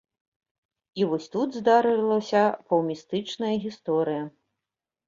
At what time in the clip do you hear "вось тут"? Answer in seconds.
1.11-1.59